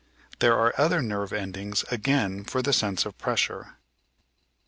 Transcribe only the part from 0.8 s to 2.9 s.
other nerve endings again for the